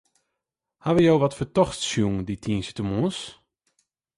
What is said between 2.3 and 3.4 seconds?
tiisdeitemoarns?